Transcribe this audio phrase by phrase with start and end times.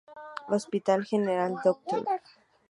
[0.47, 2.03] Hospital General Dr.